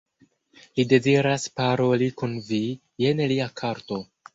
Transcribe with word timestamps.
Li 0.79 0.85
deziras 0.93 1.47
paroli 1.61 2.11
kun 2.23 2.37
vi, 2.51 2.63
jen 3.07 3.27
lia 3.35 3.51
karto. 3.65 4.07